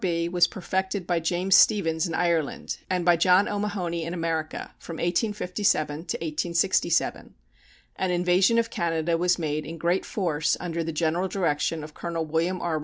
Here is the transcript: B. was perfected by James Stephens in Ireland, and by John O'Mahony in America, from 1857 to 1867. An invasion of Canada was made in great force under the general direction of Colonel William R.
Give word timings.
B. 0.01 0.27
was 0.27 0.47
perfected 0.47 1.05
by 1.05 1.19
James 1.19 1.53
Stephens 1.53 2.07
in 2.07 2.15
Ireland, 2.15 2.77
and 2.89 3.05
by 3.05 3.15
John 3.17 3.47
O'Mahony 3.47 4.03
in 4.03 4.15
America, 4.15 4.71
from 4.79 4.95
1857 4.95 5.95
to 6.05 6.17
1867. 6.17 7.35
An 7.97 8.09
invasion 8.09 8.57
of 8.57 8.71
Canada 8.71 9.15
was 9.15 9.37
made 9.37 9.63
in 9.63 9.77
great 9.77 10.03
force 10.03 10.57
under 10.59 10.83
the 10.83 10.91
general 10.91 11.27
direction 11.27 11.83
of 11.83 11.93
Colonel 11.93 12.25
William 12.25 12.59
R. 12.61 12.79